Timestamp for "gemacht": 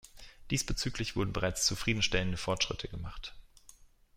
2.87-3.35